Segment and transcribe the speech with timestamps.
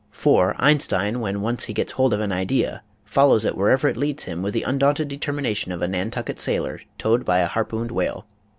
[0.09, 4.23] For Einstein when he once gets hold of an idea follows it wherever it leads
[4.23, 8.25] him with the undaunted determination of a Nantucket sailor towed by a harpooned whale.